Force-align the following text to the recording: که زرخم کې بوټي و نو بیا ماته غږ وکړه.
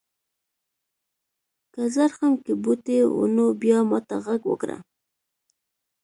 که 1.73 1.81
زرخم 1.95 2.33
کې 2.43 2.53
بوټي 2.63 2.99
و 3.17 3.21
نو 3.35 3.45
بیا 3.61 3.79
ماته 3.89 4.15
غږ 4.25 4.41
وکړه. 4.47 4.77